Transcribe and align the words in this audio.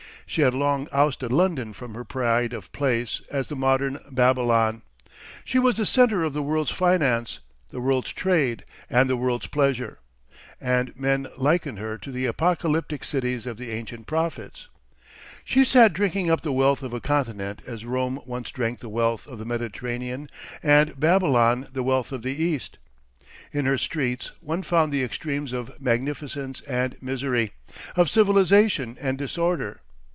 She 0.27 0.43
had 0.43 0.53
long 0.53 0.87
ousted 0.93 1.29
London 1.33 1.73
from 1.73 1.93
her 1.93 2.05
pride 2.05 2.53
of 2.53 2.71
place 2.71 3.21
as 3.29 3.47
the 3.49 3.55
modern 3.57 3.99
Babylon, 4.09 4.81
she 5.43 5.59
was 5.59 5.75
the 5.75 5.85
centre 5.85 6.23
of 6.23 6.31
the 6.31 6.41
world's 6.41 6.71
finance, 6.71 7.39
the 7.71 7.81
world's 7.81 8.13
trade, 8.13 8.63
and 8.89 9.09
the 9.09 9.17
world's 9.17 9.47
pleasure; 9.47 9.99
and 10.61 10.95
men 10.97 11.27
likened 11.37 11.79
her 11.79 11.97
to 11.97 12.13
the 12.13 12.27
apocalyptic 12.27 13.03
cities 13.03 13.45
of 13.45 13.57
the 13.57 13.71
ancient 13.71 14.07
prophets. 14.07 14.69
She 15.43 15.65
sat 15.65 15.91
drinking 15.91 16.31
up 16.31 16.43
the 16.43 16.53
wealth 16.53 16.81
of 16.81 16.93
a 16.93 17.01
continent 17.01 17.63
as 17.67 17.83
Rome 17.83 18.21
once 18.25 18.51
drank 18.51 18.79
the 18.79 18.87
wealth 18.87 19.27
of 19.27 19.37
the 19.37 19.43
Mediterranean 19.45 20.29
and 20.63 20.97
Babylon 20.97 21.67
the 21.73 21.83
wealth 21.83 22.13
of 22.13 22.23
the 22.23 22.41
east. 22.41 22.77
In 23.51 23.65
her 23.65 23.77
streets 23.77 24.31
one 24.39 24.63
found 24.63 24.93
the 24.93 25.03
extremes 25.03 25.51
of 25.51 25.81
magnificence 25.81 26.61
and 26.61 26.95
misery, 27.01 27.51
of 27.97 28.09
civilisation 28.09 28.97
and 29.01 29.17
disorder. 29.17 29.81